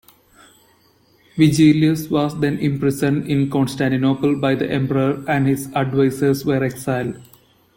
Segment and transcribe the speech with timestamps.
[1.37, 7.21] Vigilius was then imprisoned in Constantinople by the emperor and his advisors were exiled.